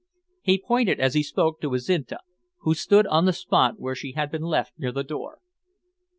[0.41, 2.17] He pointed as he spoke to Azinte,
[2.61, 5.37] who still stood on the spot where she had been left near the door.